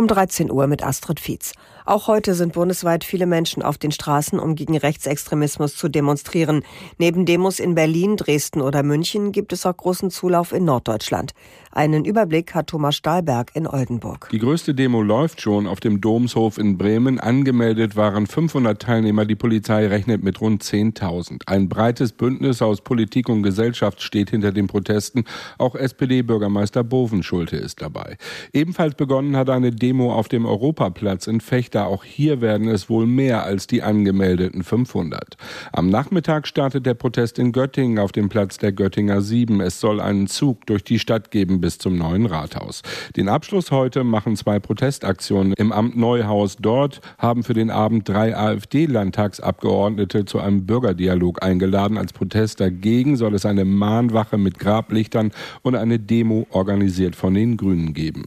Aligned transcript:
Um 0.00 0.06
13 0.06 0.50
Uhr 0.50 0.66
mit 0.66 0.82
Astrid 0.82 1.20
Fietz. 1.20 1.52
Auch 1.84 2.06
heute 2.06 2.34
sind 2.34 2.54
bundesweit 2.54 3.04
viele 3.04 3.26
Menschen 3.26 3.62
auf 3.62 3.76
den 3.76 3.92
Straßen, 3.92 4.38
um 4.38 4.54
gegen 4.54 4.78
Rechtsextremismus 4.78 5.76
zu 5.76 5.90
demonstrieren. 5.90 6.62
Neben 6.96 7.26
Demos 7.26 7.58
in 7.58 7.74
Berlin, 7.74 8.16
Dresden 8.16 8.62
oder 8.62 8.82
München 8.82 9.32
gibt 9.32 9.52
es 9.52 9.66
auch 9.66 9.76
großen 9.76 10.10
Zulauf 10.10 10.52
in 10.52 10.64
Norddeutschland. 10.64 11.32
Einen 11.72 12.04
Überblick 12.04 12.54
hat 12.54 12.68
Thomas 12.68 12.96
Stahlberg 12.96 13.50
in 13.54 13.66
Oldenburg. 13.66 14.28
Die 14.32 14.38
größte 14.38 14.74
Demo 14.74 15.02
läuft 15.02 15.40
schon 15.40 15.66
auf 15.66 15.80
dem 15.80 16.00
Domshof 16.00 16.58
in 16.58 16.78
Bremen. 16.78 17.20
Angemeldet 17.20 17.94
waren 17.94 18.26
500 18.26 18.80
Teilnehmer. 18.80 19.24
Die 19.24 19.36
Polizei 19.36 19.86
rechnet 19.86 20.22
mit 20.22 20.40
rund 20.40 20.62
10.000. 20.62 21.42
Ein 21.46 21.68
breites 21.68 22.12
Bündnis 22.12 22.62
aus 22.62 22.80
Politik 22.80 23.28
und 23.28 23.42
Gesellschaft 23.42 24.00
steht 24.02 24.30
hinter 24.30 24.52
den 24.52 24.66
Protesten. 24.66 25.24
Auch 25.58 25.74
SPD-Bürgermeister 25.74 26.84
Bovenschulte 26.84 27.56
ist 27.56 27.82
dabei. 27.82 28.16
Ebenfalls 28.52 28.94
begonnen 28.94 29.36
hat 29.36 29.50
eine 29.50 29.70
Demo 29.70 29.89
auf 29.98 30.28
dem 30.28 30.46
Europaplatz 30.46 31.26
in 31.26 31.40
Fechter. 31.40 31.86
Auch 31.86 32.04
hier 32.04 32.40
werden 32.40 32.68
es 32.68 32.88
wohl 32.88 33.06
mehr 33.06 33.42
als 33.42 33.66
die 33.66 33.82
angemeldeten 33.82 34.62
500. 34.62 35.36
Am 35.72 35.90
Nachmittag 35.90 36.46
startet 36.46 36.86
der 36.86 36.94
Protest 36.94 37.38
in 37.38 37.50
Göttingen 37.50 37.98
auf 37.98 38.12
dem 38.12 38.28
Platz 38.28 38.58
der 38.58 38.72
Göttinger 38.72 39.20
7. 39.20 39.60
Es 39.60 39.80
soll 39.80 40.00
einen 40.00 40.28
Zug 40.28 40.64
durch 40.66 40.84
die 40.84 41.00
Stadt 41.00 41.30
geben 41.30 41.60
bis 41.60 41.78
zum 41.78 41.98
neuen 41.98 42.26
Rathaus. 42.26 42.82
Den 43.16 43.28
Abschluss 43.28 43.72
heute 43.72 44.04
machen 44.04 44.36
zwei 44.36 44.60
Protestaktionen 44.60 45.52
im 45.54 45.72
Amt 45.72 45.96
Neuhaus. 45.96 46.56
Dort 46.56 47.00
haben 47.18 47.42
für 47.42 47.54
den 47.54 47.70
Abend 47.70 48.08
drei 48.08 48.36
AfD-Landtagsabgeordnete 48.36 50.24
zu 50.24 50.38
einem 50.38 50.66
Bürgerdialog 50.66 51.42
eingeladen. 51.42 51.98
Als 51.98 52.12
Protest 52.12 52.60
dagegen 52.60 53.16
soll 53.16 53.34
es 53.34 53.44
eine 53.44 53.64
Mahnwache 53.64 54.38
mit 54.38 54.58
Grablichtern 54.58 55.32
und 55.62 55.74
eine 55.74 55.98
Demo 55.98 56.46
organisiert 56.50 57.16
von 57.16 57.34
den 57.34 57.56
Grünen 57.56 57.92
geben. 57.92 58.26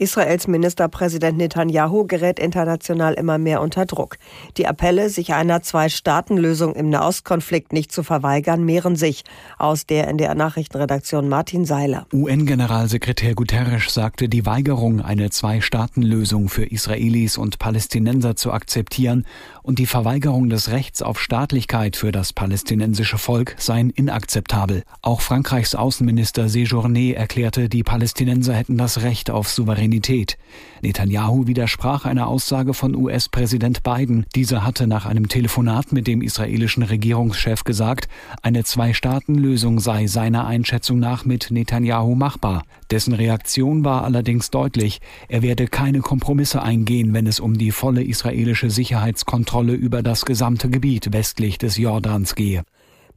Israels 0.00 0.46
Ministerpräsident 0.46 1.38
Netanyahu 1.38 2.06
gerät 2.06 2.38
international 2.38 3.14
immer 3.14 3.36
mehr 3.36 3.60
unter 3.60 3.84
Druck. 3.84 4.16
Die 4.56 4.68
Appelle, 4.68 5.10
sich 5.10 5.34
einer 5.34 5.60
Zwei-Staaten-Lösung 5.60 6.76
im 6.76 6.88
Nahostkonflikt 6.88 7.72
nicht 7.72 7.90
zu 7.90 8.04
verweigern, 8.04 8.64
mehren 8.64 8.94
sich. 8.94 9.24
Aus 9.58 9.86
der 9.86 10.06
NDR 10.06 10.36
Nachrichtenredaktion 10.36 11.28
Martin 11.28 11.64
Seiler. 11.64 12.06
UN-Generalsekretär 12.12 13.34
Guterres 13.34 13.92
sagte, 13.92 14.28
die 14.28 14.46
Weigerung, 14.46 15.00
eine 15.00 15.30
Zwei-Staaten-Lösung 15.30 16.48
für 16.48 16.64
Israelis 16.64 17.36
und 17.36 17.58
Palästinenser 17.58 18.36
zu 18.36 18.52
akzeptieren 18.52 19.26
und 19.64 19.80
die 19.80 19.86
Verweigerung 19.86 20.48
des 20.48 20.70
Rechts 20.70 21.02
auf 21.02 21.20
Staatlichkeit 21.20 21.96
für 21.96 22.12
das 22.12 22.32
palästinensische 22.32 23.18
Volk 23.18 23.56
seien 23.58 23.90
inakzeptabel. 23.90 24.84
Auch 25.02 25.22
Frankreichs 25.22 25.74
Außenminister 25.74 26.44
Séjourné 26.44 27.14
erklärte, 27.14 27.68
die 27.68 27.82
Palästinenser 27.82 28.54
hätten 28.54 28.78
das 28.78 29.02
Recht 29.02 29.28
auf 29.30 29.48
Souveränität 29.48 29.87
Souveränität. 29.88 30.36
Netanyahu 30.82 31.46
widersprach 31.46 32.04
einer 32.04 32.28
Aussage 32.28 32.72
von 32.74 32.94
US-Präsident 32.94 33.82
Biden. 33.82 34.26
Dieser 34.34 34.64
hatte 34.64 34.86
nach 34.86 35.06
einem 35.06 35.28
Telefonat 35.28 35.92
mit 35.92 36.06
dem 36.06 36.22
israelischen 36.22 36.82
Regierungschef 36.82 37.64
gesagt, 37.64 38.08
eine 38.42 38.62
Zwei-Staaten-Lösung 38.64 39.80
sei 39.80 40.06
seiner 40.06 40.46
Einschätzung 40.46 40.98
nach 40.98 41.24
mit 41.24 41.50
Netanyahu 41.50 42.14
machbar. 42.14 42.62
Dessen 42.90 43.14
Reaktion 43.14 43.84
war 43.84 44.04
allerdings 44.04 44.50
deutlich. 44.50 45.00
Er 45.28 45.42
werde 45.42 45.66
keine 45.66 46.00
Kompromisse 46.00 46.62
eingehen, 46.62 47.12
wenn 47.12 47.26
es 47.26 47.40
um 47.40 47.58
die 47.58 47.72
volle 47.72 48.04
israelische 48.04 48.70
Sicherheitskontrolle 48.70 49.72
über 49.72 50.02
das 50.02 50.24
gesamte 50.24 50.70
Gebiet 50.70 51.12
westlich 51.12 51.58
des 51.58 51.76
Jordans 51.76 52.34
gehe. 52.34 52.62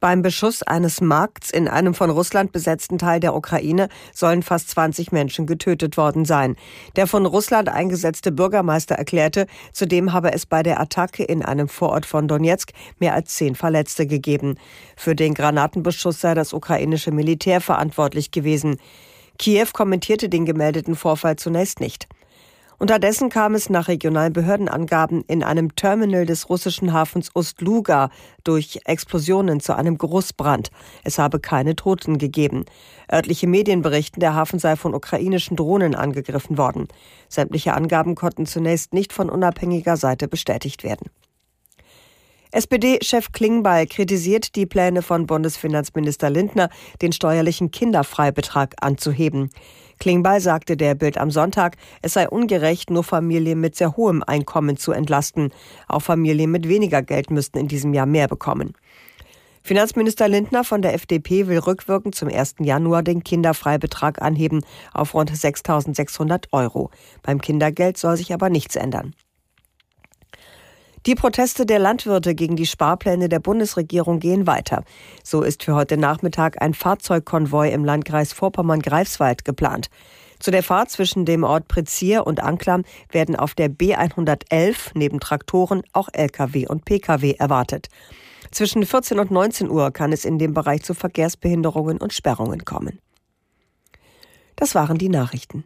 Beim 0.00 0.22
Beschuss 0.22 0.62
eines 0.62 1.00
Markts 1.00 1.50
in 1.50 1.66
einem 1.66 1.92
von 1.92 2.10
Russland 2.10 2.52
besetzten 2.52 2.98
Teil 2.98 3.18
der 3.18 3.34
Ukraine 3.34 3.88
sollen 4.14 4.44
fast 4.44 4.70
20 4.70 5.10
Menschen 5.10 5.44
getötet 5.44 5.96
worden 5.96 6.24
sein. 6.24 6.54
Der 6.94 7.08
von 7.08 7.26
Russland 7.26 7.68
eingesetzte 7.68 8.30
Bürgermeister 8.30 8.94
erklärte, 8.94 9.48
zudem 9.72 10.12
habe 10.12 10.32
es 10.32 10.46
bei 10.46 10.62
der 10.62 10.78
Attacke 10.78 11.24
in 11.24 11.44
einem 11.44 11.68
Vorort 11.68 12.06
von 12.06 12.28
Donetsk 12.28 12.70
mehr 13.00 13.14
als 13.14 13.34
zehn 13.34 13.56
Verletzte 13.56 14.06
gegeben. 14.06 14.56
Für 14.96 15.16
den 15.16 15.34
Granatenbeschuss 15.34 16.20
sei 16.20 16.34
das 16.34 16.52
ukrainische 16.52 17.10
Militär 17.10 17.60
verantwortlich 17.60 18.30
gewesen. 18.30 18.76
Kiew 19.36 19.66
kommentierte 19.72 20.28
den 20.28 20.46
gemeldeten 20.46 20.94
Vorfall 20.94 21.34
zunächst 21.36 21.80
nicht. 21.80 22.06
Unterdessen 22.80 23.28
kam 23.28 23.56
es 23.56 23.70
nach 23.70 23.88
regionalen 23.88 24.32
Behördenangaben 24.32 25.24
in 25.26 25.42
einem 25.42 25.74
Terminal 25.74 26.26
des 26.26 26.48
russischen 26.48 26.92
Hafens 26.92 27.30
Ust-Luga 27.34 28.08
durch 28.44 28.78
Explosionen 28.84 29.58
zu 29.58 29.74
einem 29.74 29.98
Großbrand. 29.98 30.70
Es 31.02 31.18
habe 31.18 31.40
keine 31.40 31.74
Toten 31.74 32.18
gegeben. 32.18 32.66
Örtliche 33.12 33.48
Medien 33.48 33.82
berichten, 33.82 34.20
der 34.20 34.34
Hafen 34.34 34.60
sei 34.60 34.76
von 34.76 34.94
ukrainischen 34.94 35.56
Drohnen 35.56 35.96
angegriffen 35.96 36.56
worden. 36.56 36.86
Sämtliche 37.28 37.74
Angaben 37.74 38.14
konnten 38.14 38.46
zunächst 38.46 38.94
nicht 38.94 39.12
von 39.12 39.28
unabhängiger 39.28 39.96
Seite 39.96 40.28
bestätigt 40.28 40.84
werden. 40.84 41.10
SPD-Chef 42.50 43.32
Klingbeil 43.32 43.86
kritisiert 43.86 44.54
die 44.56 44.64
Pläne 44.64 45.02
von 45.02 45.26
Bundesfinanzminister 45.26 46.30
Lindner, 46.30 46.70
den 47.02 47.12
steuerlichen 47.12 47.70
Kinderfreibetrag 47.70 48.74
anzuheben. 48.80 49.50
Klingbeil 49.98 50.40
sagte 50.40 50.76
der 50.76 50.94
Bild 50.94 51.18
am 51.18 51.30
Sonntag, 51.30 51.76
es 52.02 52.14
sei 52.14 52.28
ungerecht, 52.28 52.90
nur 52.90 53.04
Familien 53.04 53.60
mit 53.60 53.76
sehr 53.76 53.96
hohem 53.96 54.22
Einkommen 54.22 54.76
zu 54.76 54.92
entlasten. 54.92 55.52
Auch 55.88 56.02
Familien 56.02 56.50
mit 56.50 56.68
weniger 56.68 57.02
Geld 57.02 57.30
müssten 57.30 57.58
in 57.58 57.68
diesem 57.68 57.94
Jahr 57.94 58.06
mehr 58.06 58.28
bekommen. 58.28 58.74
Finanzminister 59.62 60.28
Lindner 60.28 60.64
von 60.64 60.80
der 60.80 60.94
FDP 60.94 61.46
will 61.46 61.58
rückwirkend 61.58 62.14
zum 62.14 62.28
1. 62.28 62.54
Januar 62.60 63.02
den 63.02 63.22
Kinderfreibetrag 63.22 64.22
anheben 64.22 64.64
auf 64.94 65.12
rund 65.12 65.30
6.600 65.30 66.46
Euro. 66.52 66.90
Beim 67.22 67.40
Kindergeld 67.40 67.98
soll 67.98 68.16
sich 68.16 68.32
aber 68.32 68.48
nichts 68.48 68.76
ändern. 68.76 69.14
Die 71.08 71.14
Proteste 71.14 71.64
der 71.64 71.78
Landwirte 71.78 72.34
gegen 72.34 72.54
die 72.54 72.66
Sparpläne 72.66 73.30
der 73.30 73.40
Bundesregierung 73.40 74.18
gehen 74.18 74.46
weiter. 74.46 74.84
So 75.24 75.40
ist 75.40 75.62
für 75.62 75.74
heute 75.74 75.96
Nachmittag 75.96 76.60
ein 76.60 76.74
Fahrzeugkonvoi 76.74 77.70
im 77.70 77.82
Landkreis 77.82 78.34
Vorpommern-Greifswald 78.34 79.46
geplant. 79.46 79.88
Zu 80.38 80.50
der 80.50 80.62
Fahrt 80.62 80.90
zwischen 80.90 81.24
dem 81.24 81.44
Ort 81.44 81.66
Prezier 81.66 82.26
und 82.26 82.42
Anklam 82.42 82.84
werden 83.10 83.36
auf 83.36 83.54
der 83.54 83.70
B111 83.70 84.90
neben 84.92 85.18
Traktoren 85.18 85.80
auch 85.94 86.10
Lkw 86.12 86.66
und 86.66 86.84
Pkw 86.84 87.36
erwartet. 87.38 87.86
Zwischen 88.50 88.84
14 88.84 89.18
und 89.18 89.30
19 89.30 89.70
Uhr 89.70 89.90
kann 89.92 90.12
es 90.12 90.26
in 90.26 90.38
dem 90.38 90.52
Bereich 90.52 90.82
zu 90.82 90.92
Verkehrsbehinderungen 90.92 91.96
und 91.96 92.12
Sperrungen 92.12 92.66
kommen. 92.66 92.98
Das 94.56 94.74
waren 94.74 94.98
die 94.98 95.08
Nachrichten. 95.08 95.64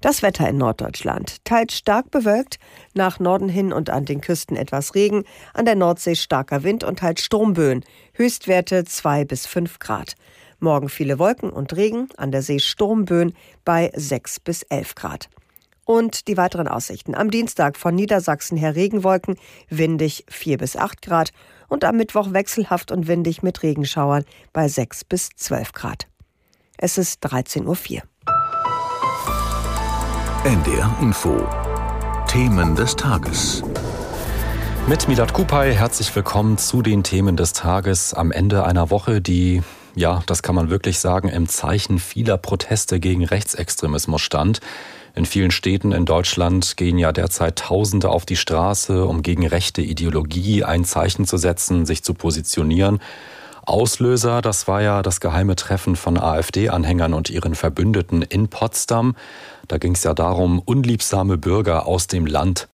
Das 0.00 0.22
Wetter 0.22 0.48
in 0.48 0.58
Norddeutschland. 0.58 1.44
Teils 1.44 1.74
stark 1.74 2.12
bewölkt, 2.12 2.60
nach 2.94 3.18
Norden 3.18 3.48
hin 3.48 3.72
und 3.72 3.90
an 3.90 4.04
den 4.04 4.20
Küsten 4.20 4.56
etwas 4.56 4.94
Regen, 4.94 5.24
an 5.54 5.64
der 5.64 5.74
Nordsee 5.74 6.14
starker 6.14 6.62
Wind 6.62 6.84
und 6.84 7.00
teils 7.00 7.22
Sturmböen. 7.22 7.84
Höchstwerte 8.12 8.84
2 8.84 9.24
bis 9.24 9.46
5 9.46 9.80
Grad. 9.80 10.14
Morgen 10.60 10.88
viele 10.88 11.18
Wolken 11.18 11.50
und 11.50 11.74
Regen, 11.74 12.08
an 12.16 12.30
der 12.30 12.42
See 12.42 12.60
Sturmböen 12.60 13.34
bei 13.64 13.90
6 13.92 14.38
bis 14.40 14.62
11 14.62 14.94
Grad. 14.94 15.28
Und 15.84 16.28
die 16.28 16.36
weiteren 16.36 16.68
Aussichten. 16.68 17.16
Am 17.16 17.32
Dienstag 17.32 17.76
von 17.76 17.96
Niedersachsen 17.96 18.56
her 18.56 18.76
Regenwolken, 18.76 19.36
windig 19.68 20.24
4 20.28 20.58
bis 20.58 20.76
8 20.76 21.02
Grad 21.02 21.32
und 21.66 21.84
am 21.84 21.96
Mittwoch 21.96 22.32
wechselhaft 22.32 22.92
und 22.92 23.08
windig 23.08 23.42
mit 23.42 23.64
Regenschauern 23.64 24.24
bei 24.52 24.68
6 24.68 25.04
bis 25.06 25.30
12 25.34 25.72
Grad. 25.72 26.06
Es 26.76 26.98
ist 26.98 27.24
13.04 27.26 27.96
Uhr. 27.96 28.02
NDR 30.44 30.96
Info. 31.02 31.48
Themen 32.28 32.76
des 32.76 32.94
Tages. 32.94 33.64
Mit 34.86 35.08
Milad 35.08 35.32
Kupay 35.32 35.74
herzlich 35.74 36.14
willkommen 36.14 36.58
zu 36.58 36.80
den 36.80 37.02
Themen 37.02 37.36
des 37.36 37.52
Tages 37.52 38.14
am 38.14 38.30
Ende 38.30 38.62
einer 38.64 38.88
Woche, 38.90 39.20
die, 39.20 39.62
ja, 39.96 40.22
das 40.26 40.44
kann 40.44 40.54
man 40.54 40.70
wirklich 40.70 41.00
sagen, 41.00 41.28
im 41.28 41.48
Zeichen 41.48 41.98
vieler 41.98 42.38
Proteste 42.38 43.00
gegen 43.00 43.24
Rechtsextremismus 43.24 44.22
stand. 44.22 44.60
In 45.16 45.26
vielen 45.26 45.50
Städten 45.50 45.90
in 45.90 46.04
Deutschland 46.04 46.76
gehen 46.76 46.98
ja 46.98 47.10
derzeit 47.10 47.58
Tausende 47.58 48.08
auf 48.08 48.24
die 48.24 48.36
Straße, 48.36 49.04
um 49.04 49.22
gegen 49.22 49.44
rechte 49.44 49.82
Ideologie 49.82 50.62
ein 50.62 50.84
Zeichen 50.84 51.26
zu 51.26 51.36
setzen, 51.36 51.84
sich 51.84 52.04
zu 52.04 52.14
positionieren. 52.14 53.00
Auslöser, 53.68 54.40
das 54.42 54.66
war 54.66 54.82
ja 54.82 55.02
das 55.02 55.20
geheime 55.20 55.54
Treffen 55.54 55.94
von 55.96 56.18
AfD-Anhängern 56.18 57.14
und 57.14 57.30
ihren 57.30 57.54
Verbündeten 57.54 58.22
in 58.22 58.48
Potsdam. 58.48 59.14
Da 59.68 59.78
ging 59.78 59.92
es 59.92 60.04
ja 60.04 60.14
darum, 60.14 60.58
unliebsame 60.58 61.36
Bürger 61.36 61.86
aus 61.86 62.06
dem 62.06 62.26
Land 62.26 62.68